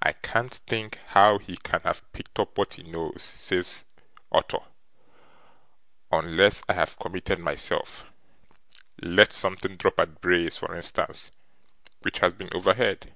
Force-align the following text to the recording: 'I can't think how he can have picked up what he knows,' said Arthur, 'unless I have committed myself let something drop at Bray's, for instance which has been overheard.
'I 0.00 0.12
can't 0.14 0.54
think 0.66 0.96
how 1.08 1.36
he 1.36 1.58
can 1.58 1.82
have 1.82 2.10
picked 2.14 2.38
up 2.38 2.56
what 2.56 2.72
he 2.72 2.84
knows,' 2.84 3.22
said 3.22 3.68
Arthur, 4.30 4.60
'unless 6.10 6.62
I 6.70 6.72
have 6.72 6.98
committed 6.98 7.38
myself 7.38 8.06
let 9.02 9.30
something 9.30 9.76
drop 9.76 9.98
at 9.98 10.22
Bray's, 10.22 10.56
for 10.56 10.74
instance 10.74 11.30
which 12.00 12.20
has 12.20 12.32
been 12.32 12.48
overheard. 12.54 13.12